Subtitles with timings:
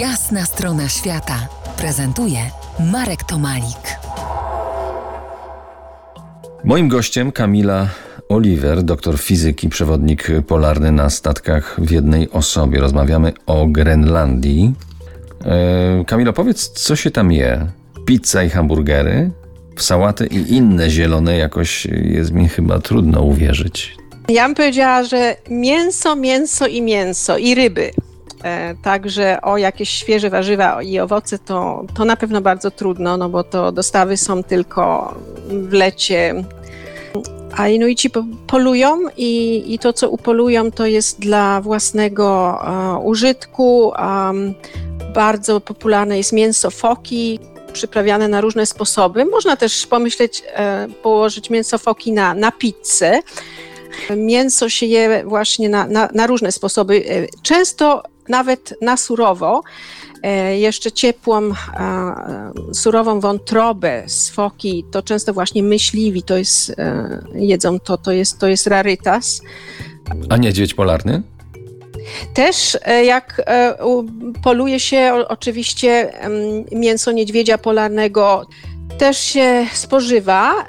[0.00, 1.48] Jasna strona świata
[1.78, 2.38] prezentuje
[2.92, 3.98] Marek Tomalik.
[6.64, 7.88] Moim gościem Kamila
[8.28, 12.80] Oliver, doktor fizyki, przewodnik polarny na statkach w jednej osobie.
[12.80, 14.74] Rozmawiamy o Grenlandii.
[15.44, 17.66] E, Kamilo, powiedz, co się tam je?
[18.06, 19.30] Pizza i hamburgery?
[19.76, 23.96] W sałaty i inne zielone jakoś jest mi chyba trudno uwierzyć.
[24.28, 27.90] Ja bym powiedziała, że mięso, mięso i mięso i ryby.
[28.46, 33.28] E, także o jakieś świeże warzywa i owoce to, to na pewno bardzo trudno, no
[33.28, 35.14] bo to dostawy są tylko
[35.48, 36.44] w lecie.
[37.56, 38.10] A Inuici
[38.46, 43.92] polują i, i to, co upolują, to jest dla własnego uh, użytku.
[45.14, 47.38] Bardzo popularne jest mięso foki,
[47.72, 49.24] przyprawiane na różne sposoby.
[49.24, 53.20] Można też pomyśleć, e, położyć mięso foki na, na pizzę.
[54.16, 57.04] Mięso się je właśnie na, na, na różne sposoby.
[57.08, 59.62] E, często nawet na surowo.
[60.22, 61.50] E, jeszcze ciepłą,
[62.72, 66.74] surową wątrobę z foki, to często właśnie myśliwi to jest,
[67.34, 69.42] jedzą to, to jest, to jest rarytas.
[70.28, 71.22] A niedźwiedź polarny?
[72.34, 73.76] Też e, jak e,
[74.42, 76.12] poluje się oczywiście
[76.72, 78.46] mięso niedźwiedzia polarnego,
[78.98, 80.66] też się spożywa.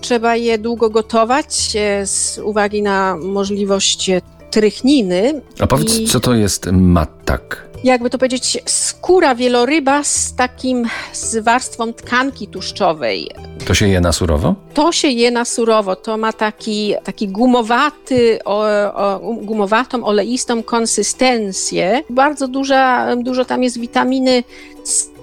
[0.00, 4.10] Trzeba je długo gotować e, z uwagi na możliwość
[4.52, 5.40] trychniny.
[5.60, 6.06] A powiedz, I...
[6.06, 7.72] co to jest matak?
[7.84, 13.30] jakby to powiedzieć, skóra wieloryba z takim, z warstwą tkanki tłuszczowej.
[13.66, 14.54] To się je na surowo?
[14.74, 15.96] To się je na surowo.
[15.96, 18.64] To ma taki, taki gumowaty, o,
[18.94, 22.02] o, gumowatą, oleistą konsystencję.
[22.10, 24.44] Bardzo duża, dużo tam jest witaminy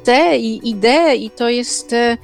[0.03, 2.17] C i, i D i to jest e,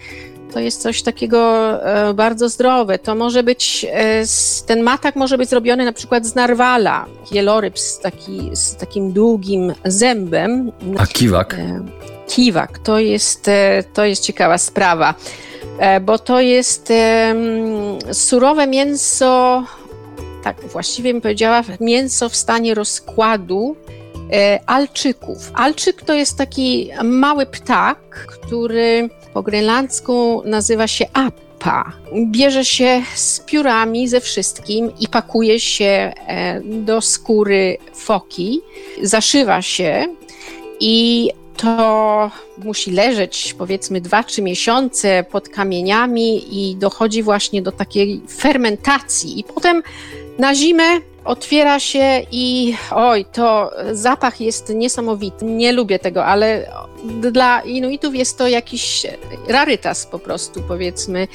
[0.55, 1.39] to jest coś takiego
[1.83, 2.99] e, bardzo zdrowe.
[2.99, 4.23] To może być, e,
[4.65, 9.73] ten matak może być zrobiony na przykład z narwala, wieloryb z, taki, z takim długim
[9.85, 10.71] zębem.
[10.97, 11.53] A kiwak?
[11.53, 11.85] E,
[12.27, 13.49] kiwak, to jest,
[13.93, 15.13] to jest ciekawa sprawa,
[16.01, 16.93] bo to jest
[18.11, 19.63] surowe mięso,
[20.43, 23.75] tak właściwie bym powiedziała, mięso w stanie rozkładu
[24.65, 25.51] alczyków.
[25.53, 31.91] Alczyk to jest taki mały ptak, który po grenlandzku nazywa się appa.
[32.31, 38.61] Bierze się z piórami, ze wszystkim i pakuje się e, do skóry foki,
[39.01, 40.05] zaszywa się
[40.79, 49.39] i to musi leżeć powiedzmy 2-3 miesiące pod kamieniami i dochodzi właśnie do takiej fermentacji.
[49.39, 49.83] I potem
[50.39, 50.83] na zimę
[51.25, 55.45] otwiera się i oj, to zapach jest niesamowity.
[55.45, 56.71] Nie lubię tego, ale
[57.31, 59.07] dla Inuitów jest to jakiś
[59.47, 61.27] rarytas po prostu, powiedzmy.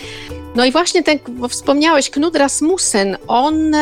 [0.54, 3.76] No i właśnie ten, bo wspomniałeś, Knud Rasmussen, on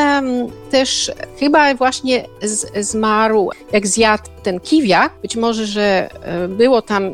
[0.70, 5.12] też chyba właśnie z, zmarł, jak zjadł ten kiwiak.
[5.22, 7.10] Być może, że e, było tam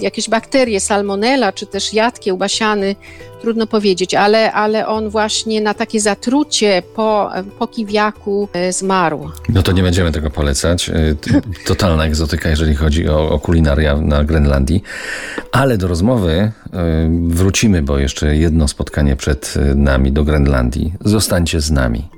[0.00, 2.96] jakieś bakterie, salmonella, czy też jad kiełbasiany,
[3.40, 9.30] trudno powiedzieć, ale, ale on właśnie na takie zatrucie po, po kiwiaku e, zmarł.
[9.48, 10.90] No to nie będziemy tego polecać.
[10.90, 10.94] E,
[11.66, 14.82] totalna egzotyka, jeżeli chodzi o, o kulinaria na Grenlandii.
[15.52, 16.52] Ale do rozmowy
[17.28, 20.92] wrócimy, bo jeszcze jedno spotkanie przed nami do Grenlandii.
[21.04, 22.17] Zostańcie z nami.